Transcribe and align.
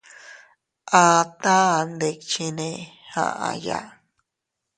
Aata 1.01 1.55
ndikchinne 1.93 2.69
aʼaya. 3.25 3.79